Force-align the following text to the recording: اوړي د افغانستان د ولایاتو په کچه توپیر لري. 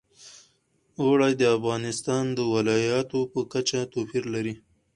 اوړي 1.01 1.33
د 1.37 1.43
افغانستان 1.57 2.23
د 2.37 2.39
ولایاتو 2.53 3.19
په 3.33 3.41
کچه 3.51 3.79
توپیر 3.93 4.23
لري. 4.35 4.55